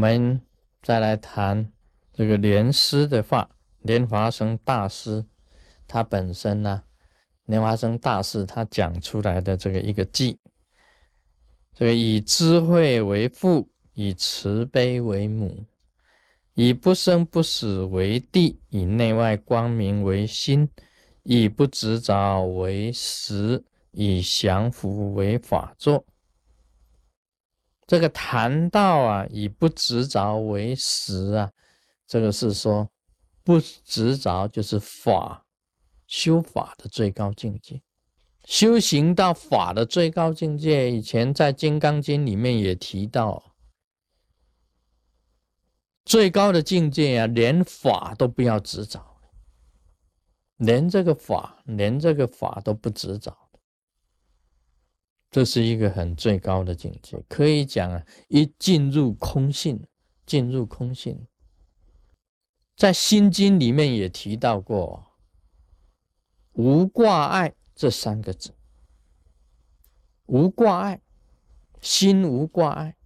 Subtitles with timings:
[0.00, 0.40] 我们
[0.80, 1.70] 再来谈
[2.14, 3.50] 这个莲师的话，
[3.82, 5.26] 莲华生大师
[5.86, 6.84] 他本身呢，
[7.44, 10.38] 莲华生大师他讲出来的这个一个偈，
[11.74, 15.66] 这个以智慧为父，以慈悲为母，
[16.54, 20.66] 以不生不死为地，以内外光明为心，
[21.24, 26.06] 以不执着为实，以降伏为法座。
[27.90, 31.50] 这个谈到啊，以不执着为实啊，
[32.06, 32.88] 这个是说
[33.42, 35.44] 不执着就是法，
[36.06, 37.82] 修法的最高境界，
[38.44, 40.88] 修行到法的最高境界。
[40.88, 43.56] 以前在《金刚经》里面也提到，
[46.04, 49.04] 最高的境界啊，连法都不要执着，
[50.58, 53.36] 连这个法，连这个法都不执着。
[55.30, 59.80] 这是一个很最高的境界，可以讲啊，一进入空性，
[60.26, 61.26] 进入空性，
[62.76, 65.06] 在《心经》里面也提到过
[66.54, 68.52] “无挂碍”这三个字
[70.26, 71.00] ，“无挂碍”，
[71.80, 72.96] 心无挂碍。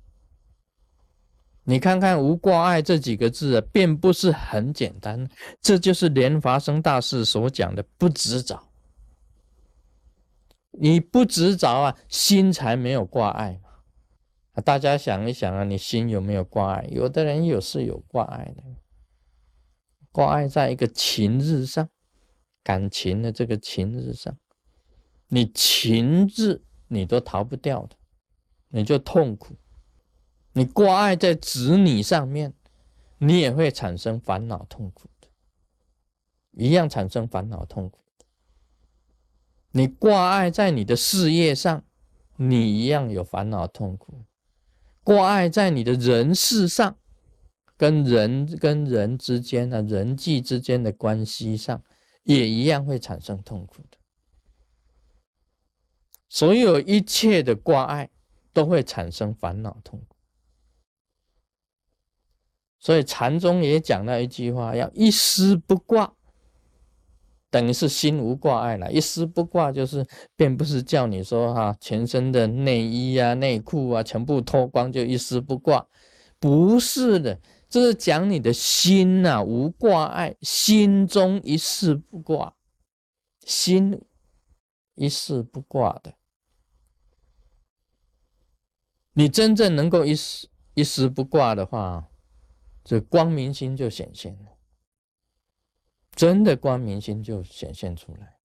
[1.65, 5.29] 你看看“无挂碍”这几个字啊，并不是很简单，
[5.61, 8.59] 这就是莲华生大师所讲的不执着。
[10.79, 14.63] 你不执着啊，心才没有挂碍嘛。
[14.63, 16.87] 大家想一想啊，你心有没有挂碍？
[16.91, 18.63] 有的人有是有挂碍的，
[20.13, 21.89] 挂碍在一个情日上，
[22.63, 24.37] 感情的这个情日上，
[25.29, 27.97] 你情日你都逃不掉的，
[28.69, 29.57] 你就痛苦。
[30.53, 32.55] 你挂碍在子女上面，
[33.19, 35.29] 你也会产生烦恼痛苦的，
[36.53, 37.99] 一样产生烦恼痛苦。
[39.77, 41.85] 你挂碍在你的事业上，
[42.37, 44.25] 你一样有烦恼痛苦；
[45.03, 46.97] 挂碍在你的人事上，
[47.77, 51.83] 跟人跟人之间的人际之间的关系上，
[52.23, 53.99] 也一样会产生痛苦的。
[56.29, 58.11] 所有一切的挂碍
[58.53, 60.17] 都会产生烦恼痛苦。
[62.79, 66.15] 所以禅宗也讲了一句话：要一丝不挂。
[67.55, 70.05] 等于是心无挂碍了，一丝不挂就是，
[70.35, 75.87] 并不是叫你说哈，全身的内衣啊、内裤啊全部脱光就一丝不挂，
[76.41, 82.57] 不是的，这是讲你的心呐无挂碍，心中一丝不挂，
[83.47, 84.03] 心
[84.97, 86.15] 一丝不挂的，
[89.13, 92.09] 你真正能够一丝一丝不挂的话，
[92.83, 94.54] 这光明心就显现了。
[96.15, 98.37] 真的光明心就显现出来。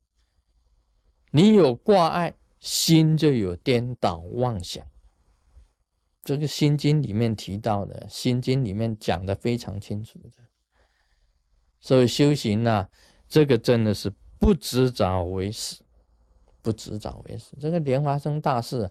[1.32, 4.86] 你有挂碍，心就有颠倒妄想。
[6.24, 10.32] 这个《心经》里面提到的，《心经》里面讲的非常清楚的。
[11.80, 12.90] 所以修行呢，
[13.28, 15.82] 这个真的是不执着为实，
[16.62, 17.56] 不执着为实。
[17.60, 18.90] 这个莲花生大师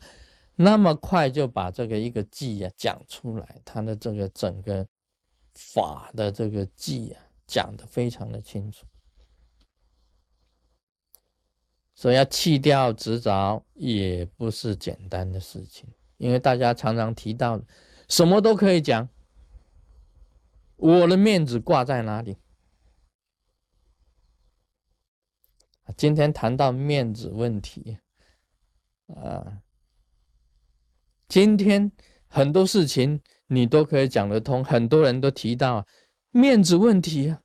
[0.56, 4.86] 那么快就把这个一个偈啊讲出来，他的这个整个
[5.54, 7.20] 法的这个偈啊。
[7.48, 8.86] 讲的非常的清楚，
[11.94, 15.88] 所以要弃掉执着也不是简单的事情，
[16.18, 17.58] 因为大家常常提到，
[18.10, 19.08] 什么都可以讲，
[20.76, 22.36] 我的面子挂在哪里？
[25.96, 27.96] 今天谈到面子问题，
[29.06, 29.62] 啊，
[31.26, 31.90] 今天
[32.26, 35.86] 很多事情你都可以讲得通，很多人都提到。
[36.30, 37.42] 面子问题啊，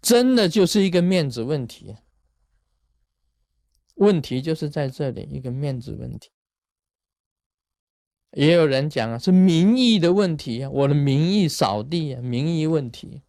[0.00, 1.96] 真的就是一个面子问题。
[3.94, 6.30] 问题就是在这里，一个面子问题。
[8.32, 13.22] 也有人讲啊，是民意的问题啊，我的民意扫地啊，民意问题。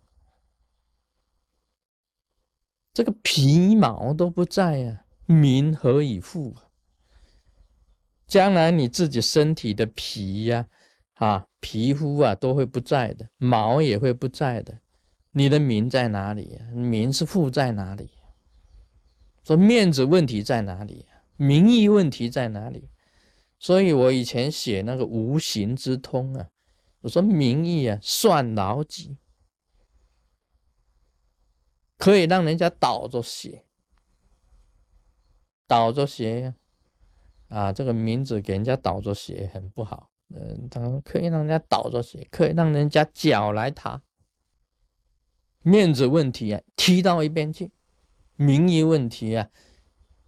[2.93, 6.55] 这个皮毛都不在啊，民何以富？
[8.27, 10.67] 将来你自己身体的皮呀。
[11.19, 14.79] 啊皮肤啊都会不在的，毛也会不在的，
[15.31, 16.65] 你的名在哪里呀？
[16.73, 18.09] 名是富在哪里？
[19.43, 21.05] 说面子问题在哪里？
[21.35, 22.89] 名义问题在哪里？
[23.57, 26.49] 所以我以前写那个无形之通啊，
[27.01, 29.17] 我说名义啊算老几，
[31.97, 33.65] 可以让人家倒着写，
[35.67, 36.55] 倒着写呀，
[37.49, 40.08] 啊，这个名字给人家倒着写很不好。
[40.33, 44.01] 嗯，当然可以让人家倒着写，可以让人家脚来踏。
[45.61, 47.69] 面子问题啊，踢到一边去；
[48.35, 49.49] 名誉问题啊，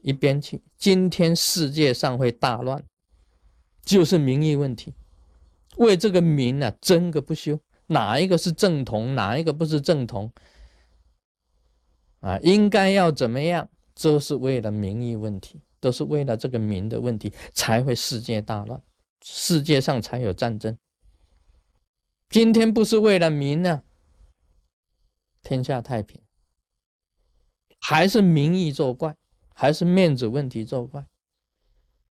[0.01, 0.61] 一边去。
[0.77, 2.83] 今天世界上会大乱，
[3.83, 4.93] 就是名誉问题。
[5.77, 10.31] 为这个名啊争个不休，哪一个是正统，哪一个不是正统？
[12.19, 13.69] 啊，应该要怎么样？
[14.01, 18.81] 都是为了名义问题，都是为了这个名的问题，才会世界大乱，
[19.21, 20.77] 世界上才有战争。
[22.29, 23.83] 今天不是为了民呢，
[25.43, 26.21] 天下太平，
[27.79, 29.15] 还是民意作怪，
[29.53, 31.05] 还是面子问题作怪？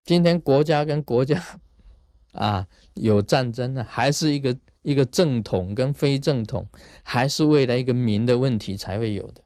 [0.03, 1.59] 今天国家跟国家
[2.33, 6.67] 啊有战争呢，还是一个一个正统跟非正统，
[7.03, 9.43] 还是为了一个民的问题才会有的，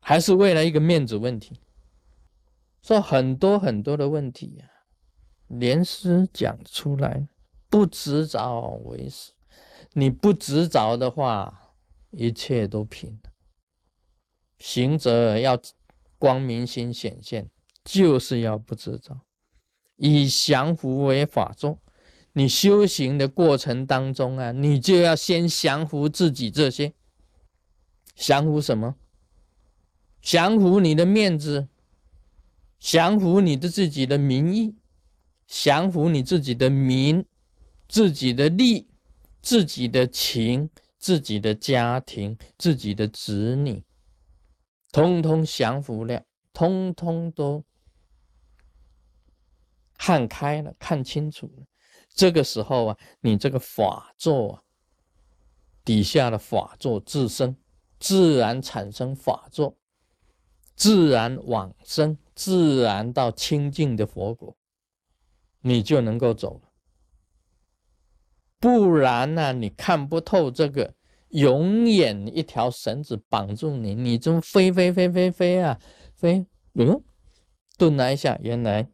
[0.00, 1.60] 还是为了一个面子问题？
[2.82, 4.70] 说很多很多的问题呀，
[5.48, 7.28] 连师讲出来。
[7.70, 9.32] 不执着为实，
[9.92, 11.74] 你不执着的话，
[12.12, 13.20] 一切都平
[14.58, 15.60] 行者要
[16.16, 17.50] 光明心显现，
[17.84, 19.20] 就是要不执着，
[19.96, 21.78] 以降伏为法中。
[22.32, 26.94] 你修行的过程当中啊，你就要先降服自己这些，
[28.14, 28.96] 降服什么？
[30.22, 31.68] 降服你的面子，
[32.78, 34.77] 降服你的自己的名义，
[35.48, 37.26] 降服你自己的名。
[37.90, 38.86] 自己的利、
[39.40, 40.68] 自己的情、
[40.98, 43.82] 自己的家庭、自己的子女，
[44.92, 46.22] 通通降服了，
[46.52, 47.64] 通通都
[49.96, 51.64] 看开了，看清楚了。
[52.10, 54.62] 这个时候啊，你这个法座啊，
[55.82, 57.56] 底下的法座自生，
[57.98, 59.74] 自然产生法座，
[60.76, 64.54] 自然往生，自然到清净的佛果，
[65.60, 66.68] 你就能够走了。
[68.60, 69.52] 不然呢？
[69.52, 70.94] 你看不透这个，
[71.28, 75.78] 永远一条绳子绑住你，你这么飞飞飞飞飞啊，
[76.14, 76.44] 飞，
[76.74, 77.00] 嗯，
[77.76, 78.88] 顿了一下，原来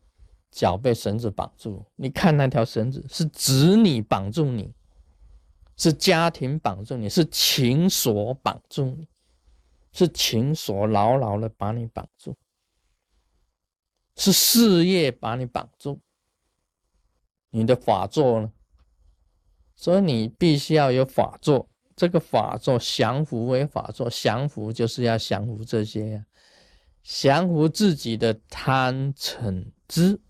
[0.50, 1.86] 脚被绳子绑住。
[1.96, 4.74] 你看那条绳子是子女绑住你，
[5.78, 9.08] 是家庭绑住你，是情锁绑住你，
[9.92, 12.36] 是情锁牢牢的把你绑住，
[14.16, 15.98] 是事业把你绑住。
[17.54, 18.52] 你的法座呢？
[19.76, 26.24] 所以你必须要有法座，这个法座降服为法座，降服就是要降服这些，
[27.04, 30.20] 降服自己的贪嗔痴，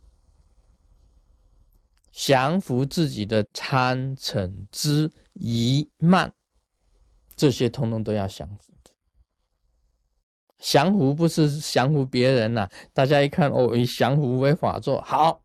[2.12, 6.32] 降服自己的贪嗔痴疑慢，
[7.34, 8.90] 这些通通都要降服的。
[10.58, 15.43] 降服不是降服别人呐，大家一看哦，以降服为法座，好。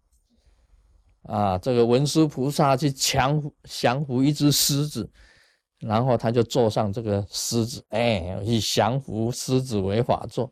[1.23, 5.09] 啊，这个文殊菩萨去降降服一只狮子，
[5.79, 10.49] 然后他就坐上这个狮子，哎，以降服狮子为法座。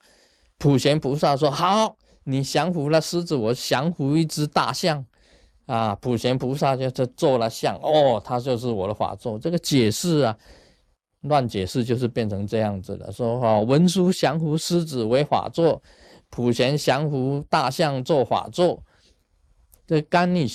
[0.57, 5.03] 普贤菩萨说：“好，你降服了狮子，我降服一只大象。”
[5.67, 9.37] 啊，普贤菩萨就就做了象，哦，他就是我的法座。
[9.37, 10.37] 这个解释啊，
[11.21, 13.11] 乱解释就是变成这样子了。
[13.11, 15.81] 说哈，文殊降服狮子为法座，
[16.29, 18.81] 普贤降服大象做法座。
[19.87, 20.45] 这干逆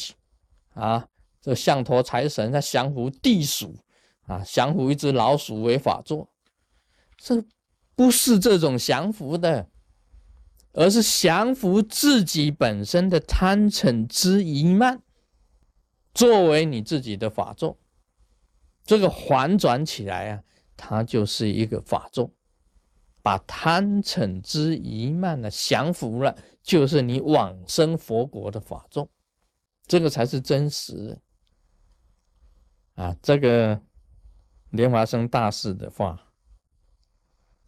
[0.75, 1.09] 啊，
[1.41, 3.75] 这象陀财神他降服地鼠
[4.27, 6.29] 啊，降服一只老鼠为法座，
[7.17, 7.43] 这
[7.97, 9.69] 不是这种降服的，
[10.73, 15.03] 而是降服自己本身的贪嗔痴疑慢，
[16.13, 17.79] 作为你自己的法座。
[18.85, 20.43] 这个反转起来啊，
[20.77, 22.31] 它就是一个法座，
[23.23, 29.09] 把贪嗔痴疑慢呢降服了，就是你往生佛国的法座。
[29.87, 31.19] 这个才是真实
[32.95, 33.17] 啊！
[33.23, 33.83] 这个
[34.71, 36.33] 莲华生大师的话，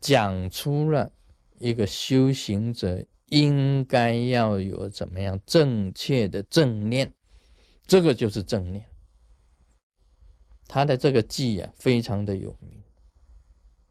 [0.01, 1.13] 讲出了
[1.59, 7.13] 一个修行者应该要有怎么样正确的正念，
[7.87, 8.87] 这个就是正念。
[10.67, 12.83] 他的这个记啊，非常的有名，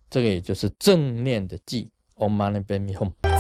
[0.10, 1.92] 这个也就是正念的记。
[2.16, 3.33] Om Mani Padme Hum。